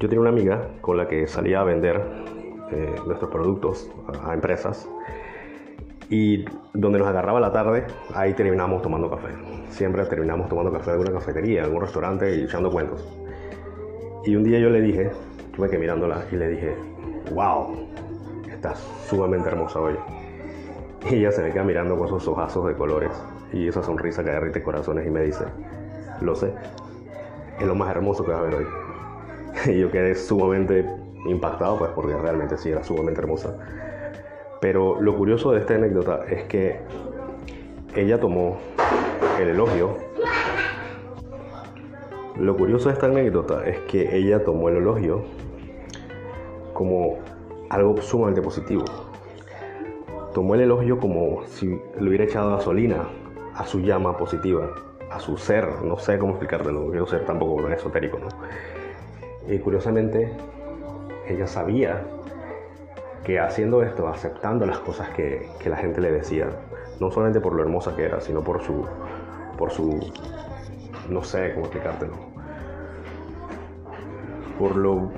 Yo 0.00 0.08
tenía 0.08 0.20
una 0.20 0.30
amiga 0.30 0.68
con 0.80 0.96
la 0.96 1.06
que 1.06 1.26
salía 1.26 1.60
a 1.60 1.64
vender 1.64 2.02
eh, 2.72 2.94
nuestros 3.06 3.30
productos 3.30 3.88
a, 4.24 4.34
empresas 4.34 4.88
y 6.10 6.44
donde 6.72 6.98
nos 6.98 7.06
agarraba 7.08 7.38
la 7.38 7.52
tarde, 7.52 7.84
ahí 8.14 8.34
terminamos 8.34 8.82
tomando 8.82 9.08
café. 9.08 9.28
Siempre 9.70 10.04
terminamos 10.06 10.48
tomando 10.48 10.72
café 10.72 10.90
en 10.90 10.98
alguna 10.98 11.12
cafetería, 11.12 11.60
en 11.60 11.66
algún 11.66 11.82
restaurante 11.82 12.34
y 12.34 12.44
echando 12.44 12.70
cuentos. 12.70 13.06
Y 14.24 14.34
un 14.34 14.42
día 14.42 14.58
yo 14.58 14.70
le 14.70 14.80
dije, 14.80 15.10
yo 15.52 15.62
me 15.62 15.68
quedé 15.68 15.78
mirándola 15.78 16.24
y 16.32 16.36
le 16.36 16.48
dije, 16.48 16.74
wow, 17.32 17.88
estás 18.50 18.78
sumamente 19.08 19.48
hermosa 19.48 19.80
hoy. 19.80 19.94
Y 21.10 21.16
ella 21.16 21.32
se 21.32 21.42
me 21.42 21.52
queda 21.52 21.64
mirando 21.64 21.98
con 21.98 22.06
esos 22.06 22.26
ojazos 22.28 22.66
de 22.66 22.74
colores 22.74 23.10
y 23.52 23.68
esa 23.68 23.82
sonrisa 23.82 24.24
que 24.24 24.30
derrite 24.30 24.62
corazones 24.62 25.06
y 25.06 25.10
me 25.10 25.20
dice, 25.20 25.44
lo 26.22 26.34
sé, 26.34 26.50
es 27.60 27.66
lo 27.66 27.74
más 27.74 27.90
hermoso 27.90 28.24
que 28.24 28.30
vas 28.30 28.40
a 28.40 28.44
ver 28.44 28.54
hoy. 28.54 28.66
Y 29.66 29.78
yo 29.78 29.90
quedé 29.90 30.14
sumamente 30.14 30.84
impactado, 31.26 31.78
pues 31.78 31.90
porque 31.92 32.16
realmente 32.16 32.56
sí 32.56 32.70
era 32.70 32.82
sumamente 32.82 33.20
hermosa. 33.20 33.56
Pero 34.60 35.00
lo 35.00 35.16
curioso 35.16 35.52
de 35.52 35.60
esta 35.60 35.74
anécdota 35.74 36.24
es 36.28 36.44
que 36.44 36.80
ella 37.94 38.18
tomó 38.18 38.58
el 39.40 39.48
elogio. 39.48 39.96
Lo 42.36 42.56
curioso 42.56 42.88
de 42.88 42.94
esta 42.94 43.06
anécdota 43.06 43.64
es 43.66 43.78
que 43.80 44.16
ella 44.16 44.42
tomó 44.42 44.68
el 44.68 44.76
elogio 44.76 45.22
como 46.72 47.18
algo 47.70 48.00
sumamente 48.02 48.42
positivo. 48.42 48.84
Tomó 50.32 50.56
el 50.56 50.62
elogio 50.62 50.98
como 50.98 51.46
si 51.46 51.78
le 51.98 52.08
hubiera 52.08 52.24
echado 52.24 52.56
gasolina 52.56 53.08
a 53.54 53.64
su 53.66 53.80
llama 53.80 54.16
positiva, 54.16 54.68
a 55.10 55.20
su 55.20 55.36
ser, 55.36 55.82
no 55.84 55.96
sé 55.96 56.18
cómo 56.18 56.32
explicarte, 56.32 56.72
no 56.72 56.90
quiero 56.90 57.06
ser 57.06 57.24
tampoco 57.24 57.68
esotérico, 57.68 58.18
¿no? 58.18 58.28
Y 59.48 59.58
curiosamente, 59.58 60.32
ella 61.28 61.46
sabía 61.46 62.02
que 63.24 63.38
haciendo 63.40 63.82
esto, 63.82 64.08
aceptando 64.08 64.66
las 64.66 64.78
cosas 64.78 65.08
que, 65.10 65.48
que, 65.58 65.70
la 65.70 65.76
gente 65.76 66.00
le 66.00 66.12
decía, 66.12 66.48
no 67.00 67.10
solamente 67.10 67.40
por 67.40 67.54
lo 67.54 67.62
hermosa 67.62 67.96
que 67.96 68.04
era, 68.04 68.20
sino 68.20 68.42
por 68.42 68.62
su, 68.62 68.86
por 69.56 69.70
su, 69.70 69.98
no 71.08 71.22
sé 71.24 71.52
cómo 71.54 71.66
explicártelo, 71.66 72.12
por 74.58 74.76
lo 74.76 75.10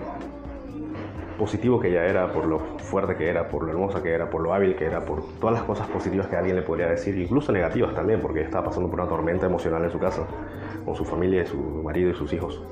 positivo 1.38 1.78
que 1.80 1.88
ella 1.88 2.06
era, 2.06 2.32
por 2.32 2.47
lo 2.47 2.58
fuerte 2.58 3.16
que 3.16 3.28
era, 3.28 3.48
por 3.48 3.64
lo 3.64 3.70
hermosa 3.70 4.02
que 4.02 4.12
era, 4.12 4.30
por 4.30 4.41
lo 4.41 4.54
hábil 4.54 4.77
que 4.77 4.86
era, 4.86 5.04
por 5.04 5.22
todas 5.41 5.54
las 5.54 5.64
cosas 5.64 5.86
positivas 5.88 6.28
que 6.28 6.36
alguien 6.36 6.56
le 6.56 6.62
podría 6.62 6.88
decir, 6.88 7.16
incluso 7.19 7.52
negativas 7.52 7.94
también, 7.94 8.20
porque 8.20 8.41
estaba 8.41 8.66
pasando 8.66 8.88
por 8.88 9.00
una 9.00 9.08
tormenta 9.08 9.47
emocional 9.47 9.84
en 9.84 9.91
su 9.91 9.98
casa, 9.98 10.22
con 10.84 10.94
su 10.94 11.04
familia, 11.04 11.44
su 11.44 11.58
marido 11.58 12.10
y 12.10 12.14
sus 12.14 12.32
hijos. 12.32 12.62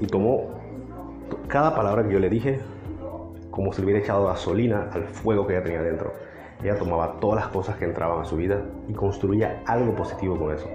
Y 0.00 0.06
tomó 0.06 0.55
cada 1.48 1.74
palabra 1.74 2.04
que 2.04 2.12
yo 2.12 2.18
le 2.18 2.28
dije 2.28 2.60
como 3.50 3.72
si 3.72 3.80
le 3.80 3.86
hubiera 3.86 4.00
echado 4.00 4.26
gasolina 4.26 4.90
al 4.92 5.04
fuego 5.04 5.46
que 5.46 5.54
ella 5.54 5.64
tenía 5.64 5.82
dentro. 5.82 6.12
Ella 6.62 6.78
tomaba 6.78 7.18
todas 7.20 7.36
las 7.36 7.48
cosas 7.48 7.76
que 7.76 7.86
entraban 7.86 8.20
a 8.20 8.24
su 8.24 8.36
vida 8.36 8.62
y 8.86 8.92
construía 8.92 9.62
algo 9.66 9.94
positivo 9.94 10.36
con 10.38 10.52
eso. 10.52 10.68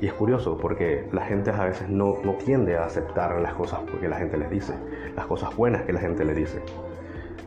Y 0.00 0.06
es 0.06 0.12
curioso 0.14 0.56
porque 0.56 1.08
la 1.12 1.22
gente 1.26 1.50
a 1.50 1.64
veces 1.64 1.88
no, 1.88 2.16
no 2.24 2.32
tiende 2.34 2.76
a 2.76 2.84
aceptar 2.84 3.38
las 3.40 3.54
cosas 3.54 3.80
que 4.00 4.08
la 4.08 4.16
gente 4.16 4.36
les 4.36 4.50
dice, 4.50 4.74
las 5.14 5.26
cosas 5.26 5.54
buenas 5.56 5.82
que 5.82 5.92
la 5.92 6.00
gente 6.00 6.24
les 6.24 6.36
dice. 6.36 6.62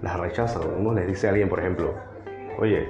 Las 0.02 0.20
rechazan. 0.20 0.62
Uno 0.78 0.94
les 0.94 1.08
dice 1.08 1.28
a 1.28 1.32
alguien, 1.32 1.50
por 1.50 1.60
ejemplo, 1.60 1.94
oye, 2.60 2.88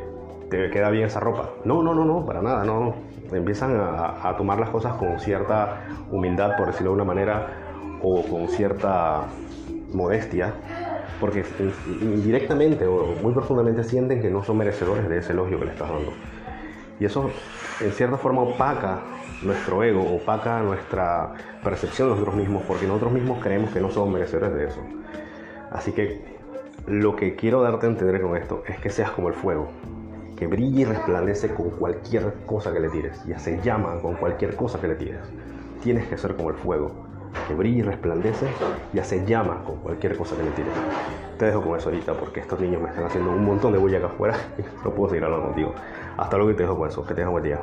¿te 0.50 0.70
queda 0.70 0.90
bien 0.90 1.06
esa 1.06 1.20
ropa? 1.20 1.50
No, 1.66 1.84
no, 1.84 1.94
no, 1.94 2.06
no, 2.06 2.26
para 2.26 2.42
nada, 2.42 2.64
no. 2.64 2.96
Empiezan 3.32 3.80
a, 3.80 4.36
tomar 4.38 4.60
las 4.60 4.70
cosas 4.70 4.94
con 4.96 5.20
cierta 5.20 5.82
humildad, 6.12 6.58
por 6.58 6.68
decirlo 6.68 6.92
de 6.92 6.96
una 6.96 7.04
manera, 7.06 7.48
o 8.02 8.24
con 8.24 8.48
cierta 8.48 9.28
modestia, 9.94 10.54
porque 11.20 11.44
indirectamente 12.02 12.88
o 12.88 13.16
muy 13.22 13.34
profundamente 13.34 13.84
sienten 13.84 14.22
que 14.22 14.30
no 14.30 14.44
son 14.44 14.58
merecedores 14.58 15.08
de 15.08 15.20
ese 15.20 15.34
elogio 15.34 15.60
que 15.60 15.66
le 15.66 15.72
estás 15.72 15.90
dando. 15.90 16.12
Y 17.00 17.06
eso 17.06 17.30
en 17.82 17.92
cierta 17.92 18.18
forma 18.18 18.42
opaca 18.42 19.02
nuestro 19.44 19.84
ego, 19.84 20.02
opaca 20.16 20.62
nuestra 20.62 21.34
percepción 21.64 22.10
de 22.10 22.16
nosotros 22.16 22.36
mismos, 22.36 22.64
porque 22.68 22.88
nosotros 22.88 23.14
mismos 23.14 23.40
creemos 23.42 23.72
que 23.72 23.80
no 23.80 23.90
somos 23.90 24.10
merecedores 24.10 24.54
de 24.54 24.66
eso. 24.66 24.82
Así 25.72 25.92
que 25.92 26.40
lo 26.88 27.16
que 27.16 27.36
quiero 27.36 27.62
darte 27.62 27.86
a 27.86 27.90
entender 27.90 28.22
con 28.22 28.36
esto 28.36 28.64
es 28.68 28.80
que 28.80 28.90
seas 28.90 29.12
como 29.12 29.30
el 29.30 29.36
fuego, 29.36 29.70
que 30.40 30.48
brille 30.48 30.82
y 30.82 30.86
resplandece 30.86 31.54
con 31.54 31.70
cualquier 31.72 32.34
cosa 32.46 32.72
que 32.72 32.80
le 32.80 32.90
tires, 32.90 33.22
ya 33.26 33.38
se 33.38 33.62
llama 33.62 34.00
con 34.02 34.16
cualquier 34.16 34.56
cosa 34.56 34.80
que 34.80 34.88
le 34.88 34.96
tires. 34.96 35.20
Tienes 35.84 36.08
que 36.08 36.18
ser 36.18 36.36
como 36.36 36.50
el 36.50 36.56
fuego, 36.56 36.92
que 37.48 37.54
brilla 37.54 37.80
y 37.80 37.82
resplandece 37.82 38.48
y 38.94 39.00
hace 39.00 39.26
llama 39.26 39.62
con 39.66 39.78
cualquier 39.78 40.16
cosa 40.18 40.38
que 40.38 40.44
le 40.44 40.52
tires. 40.52 40.74
Te 41.38 41.46
dejo 41.46 41.62
con 41.62 41.78
eso 41.78 41.90
ahorita 41.90 42.14
porque 42.14 42.40
estos 42.40 42.60
niños 42.60 42.82
me 42.82 42.90
están 42.90 43.04
haciendo 43.04 43.32
un 43.32 43.44
montón 43.46 43.74
de 43.74 43.80
bulla 43.80 43.98
acá 43.98 44.08
afuera 44.08 44.38
y 44.58 44.62
no 44.86 44.94
puedo 44.94 45.10
seguir 45.10 45.26
hablando 45.26 45.48
contigo. 45.48 45.74
Hasta 46.18 46.38
luego 46.38 46.52
y 46.52 46.56
te 46.56 46.64
dejo 46.64 46.78
con 46.78 46.88
eso. 46.88 47.06
Que 47.06 47.14
tengas 47.14 47.32
buen 47.32 47.44
día. 47.44 47.60